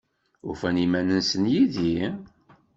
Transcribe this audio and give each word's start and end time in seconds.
Ufan 0.49 0.77
iman-nsen 0.85 1.43
yid-i? 1.53 2.01